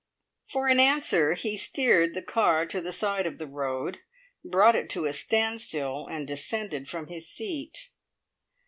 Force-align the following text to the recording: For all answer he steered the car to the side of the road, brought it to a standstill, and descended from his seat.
For 0.49 0.67
all 0.67 0.79
answer 0.79 1.35
he 1.35 1.55
steered 1.55 2.15
the 2.15 2.23
car 2.23 2.65
to 2.65 2.81
the 2.81 2.91
side 2.91 3.27
of 3.27 3.37
the 3.37 3.45
road, 3.45 3.99
brought 4.43 4.75
it 4.75 4.89
to 4.89 5.05
a 5.05 5.13
standstill, 5.13 6.07
and 6.07 6.27
descended 6.27 6.87
from 6.89 7.05
his 7.05 7.29
seat. 7.29 7.91